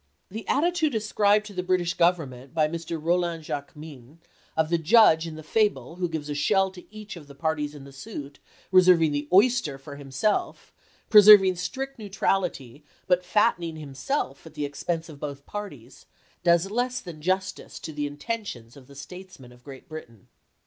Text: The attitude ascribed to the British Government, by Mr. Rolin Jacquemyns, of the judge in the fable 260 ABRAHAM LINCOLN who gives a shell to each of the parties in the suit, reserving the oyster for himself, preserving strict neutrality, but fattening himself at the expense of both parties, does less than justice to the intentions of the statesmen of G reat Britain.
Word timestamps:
The 0.31 0.47
attitude 0.47 0.95
ascribed 0.95 1.45
to 1.45 1.53
the 1.53 1.61
British 1.61 1.93
Government, 1.93 2.55
by 2.55 2.67
Mr. 2.67 2.99
Rolin 2.99 3.41
Jacquemyns, 3.43 4.17
of 4.57 4.69
the 4.69 4.79
judge 4.79 5.27
in 5.27 5.35
the 5.35 5.43
fable 5.43 5.95
260 5.95 6.01
ABRAHAM 6.01 6.01
LINCOLN 6.01 6.01
who 6.01 6.11
gives 6.11 6.29
a 6.31 6.33
shell 6.33 6.71
to 6.71 6.95
each 6.95 7.15
of 7.15 7.27
the 7.27 7.35
parties 7.39 7.75
in 7.75 7.83
the 7.83 7.91
suit, 7.91 8.39
reserving 8.71 9.11
the 9.11 9.27
oyster 9.31 9.77
for 9.77 9.97
himself, 9.97 10.73
preserving 11.11 11.55
strict 11.55 11.99
neutrality, 11.99 12.83
but 13.05 13.23
fattening 13.23 13.75
himself 13.75 14.43
at 14.47 14.55
the 14.55 14.65
expense 14.65 15.07
of 15.07 15.19
both 15.19 15.45
parties, 15.45 16.07
does 16.41 16.71
less 16.71 16.99
than 16.99 17.21
justice 17.21 17.77
to 17.77 17.93
the 17.93 18.07
intentions 18.07 18.75
of 18.75 18.87
the 18.87 18.95
statesmen 18.95 19.51
of 19.51 19.63
G 19.63 19.69
reat 19.69 19.87
Britain. 19.87 20.29